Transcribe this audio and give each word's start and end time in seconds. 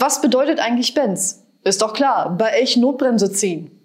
Was 0.00 0.22
bedeutet 0.22 0.60
eigentlich 0.60 0.94
Benz? 0.94 1.46
Ist 1.62 1.82
doch 1.82 1.92
klar, 1.92 2.34
bei 2.38 2.48
Elch 2.48 2.78
Notbremse 2.78 3.30
ziehen. 3.30 3.79